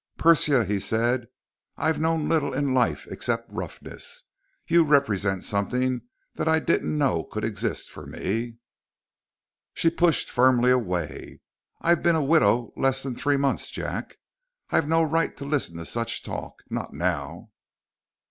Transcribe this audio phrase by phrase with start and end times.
[0.17, 1.27] "Persia," he said,
[1.77, 4.23] "I've known little in life except roughness.
[4.65, 6.01] You represent something
[6.33, 8.57] that I didn't know could exist for me."
[9.75, 11.41] She pushed firmly away.
[11.81, 14.17] "I've been a widow less than three months, Jack.
[14.71, 16.63] I've no right to listen to such talk.
[16.67, 17.51] Not now."